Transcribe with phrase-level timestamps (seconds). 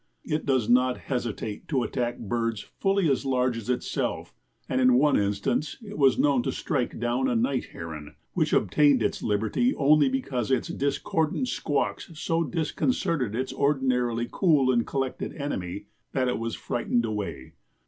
[0.23, 4.33] It does not hesitate to attack birds fully as large as itself
[4.67, 9.03] and in one instance it was known to strike down a night heron, which obtained
[9.03, 15.85] its liberty only because its discordant squawks so disconcerted its ordinarily cool and collected enemy
[16.13, 17.53] that it was frightened away.